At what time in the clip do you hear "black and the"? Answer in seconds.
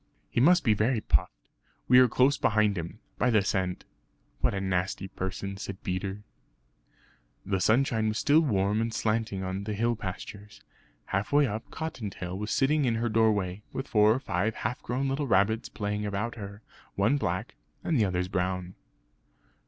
17.17-18.05